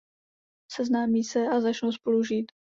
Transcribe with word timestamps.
Seznámí 0.71 1.23
se 1.23 1.47
a 1.47 1.61
začnou 1.61 1.91
spolu 1.91 2.23
žít. 2.23 2.51